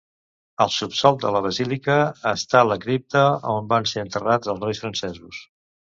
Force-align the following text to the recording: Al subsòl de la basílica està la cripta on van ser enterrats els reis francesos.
Al 0.63 0.71
subsòl 0.75 1.19
de 1.25 1.33
la 1.35 1.41
basílica 1.47 1.97
està 2.31 2.63
la 2.71 2.77
cripta 2.87 3.21
on 3.53 3.69
van 3.75 3.89
ser 3.93 4.07
enterrats 4.09 4.55
els 4.55 4.65
reis 4.69 4.83
francesos. 4.87 5.45